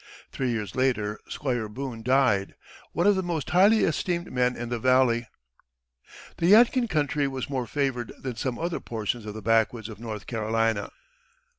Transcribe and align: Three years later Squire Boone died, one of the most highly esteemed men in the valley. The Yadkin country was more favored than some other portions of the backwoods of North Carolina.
Three 0.31 0.49
years 0.49 0.73
later 0.75 1.19
Squire 1.29 1.69
Boone 1.69 2.01
died, 2.01 2.55
one 2.91 3.05
of 3.05 3.15
the 3.15 3.21
most 3.21 3.51
highly 3.51 3.83
esteemed 3.83 4.31
men 4.31 4.55
in 4.55 4.69
the 4.69 4.79
valley. 4.79 5.27
The 6.37 6.47
Yadkin 6.47 6.87
country 6.89 7.27
was 7.27 7.51
more 7.51 7.67
favored 7.67 8.11
than 8.19 8.35
some 8.35 8.57
other 8.57 8.79
portions 8.79 9.27
of 9.27 9.35
the 9.35 9.43
backwoods 9.43 9.89
of 9.89 9.99
North 9.99 10.25
Carolina. 10.25 10.89